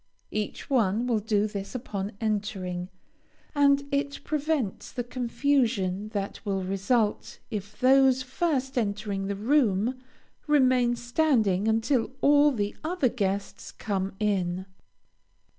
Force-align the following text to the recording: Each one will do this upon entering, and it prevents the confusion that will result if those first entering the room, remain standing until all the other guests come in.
Each 0.31 0.67
one 0.67 1.05
will 1.05 1.19
do 1.19 1.45
this 1.45 1.75
upon 1.75 2.13
entering, 2.19 2.89
and 3.53 3.83
it 3.91 4.19
prevents 4.23 4.91
the 4.91 5.03
confusion 5.03 6.09
that 6.09 6.43
will 6.43 6.63
result 6.63 7.37
if 7.51 7.79
those 7.79 8.23
first 8.23 8.79
entering 8.79 9.27
the 9.27 9.35
room, 9.35 10.01
remain 10.47 10.95
standing 10.95 11.67
until 11.67 12.13
all 12.19 12.51
the 12.51 12.75
other 12.83 13.09
guests 13.09 13.71
come 13.71 14.13
in. 14.19 14.65